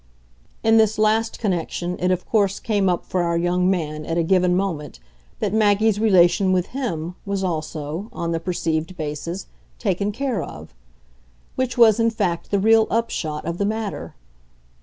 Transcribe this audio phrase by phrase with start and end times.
[0.63, 4.23] In this last connection it of course came up for our young man at a
[4.23, 4.99] given moment
[5.39, 9.45] that Maggie's relation with HIM was also, on the perceived basis,
[9.77, 10.73] taken care of.
[11.55, 14.15] Which was in fact the real upshot of the matter.